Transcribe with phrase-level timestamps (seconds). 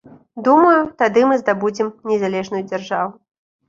[0.47, 3.19] Думаю, тады мы здабудзем незалежную дзяржаву.